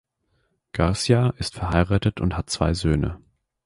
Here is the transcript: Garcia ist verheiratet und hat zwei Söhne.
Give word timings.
Garcia 0.71 1.29
ist 1.37 1.53
verheiratet 1.53 2.21
und 2.21 2.35
hat 2.35 2.49
zwei 2.49 2.73
Söhne. 2.73 3.21